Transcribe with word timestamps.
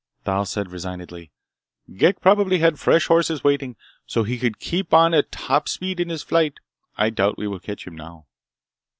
Thal 0.25 0.45
said 0.45 0.71
resignedly: 0.71 1.31
"Ghek 1.95 2.21
probably 2.21 2.57
had 2.57 2.79
fresh 2.79 3.05
horses 3.05 3.43
waiting, 3.43 3.75
so 4.07 4.23
he 4.23 4.39
could 4.39 4.57
keep 4.57 4.95
on 4.95 5.13
at 5.13 5.31
top 5.31 5.69
speed 5.69 5.99
in 5.99 6.09
his 6.09 6.23
flight. 6.23 6.57
I 6.97 7.11
doubt 7.11 7.37
we 7.37 7.47
will 7.47 7.59
catch 7.59 7.85
him, 7.85 7.97
now." 7.97 8.25